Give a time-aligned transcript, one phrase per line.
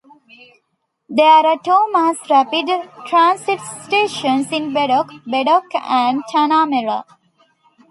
[1.09, 2.67] There are two Mass Rapid
[3.05, 7.03] Transit stations in Bedok, Bedok and Tanah Merah.